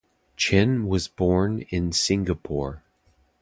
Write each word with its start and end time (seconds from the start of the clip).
Chen 0.35 0.87
was 0.87 1.07
born 1.07 1.59
in 1.69 1.91
Singapore. 1.91 2.83